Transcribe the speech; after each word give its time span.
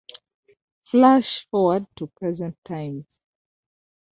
Flash 0.83 1.45
forward 1.51 1.85
to 1.97 2.07
present 2.07 2.57
times. 2.65 3.21